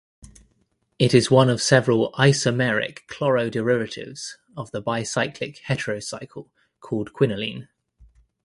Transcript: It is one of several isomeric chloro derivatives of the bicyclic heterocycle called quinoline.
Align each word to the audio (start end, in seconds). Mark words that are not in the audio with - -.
It 0.97 1.13
is 1.13 1.29
one 1.29 1.47
of 1.47 1.61
several 1.61 2.11
isomeric 2.13 3.05
chloro 3.07 3.51
derivatives 3.51 4.35
of 4.57 4.71
the 4.71 4.81
bicyclic 4.81 5.59
heterocycle 5.67 6.47
called 6.79 7.13
quinoline. 7.13 7.67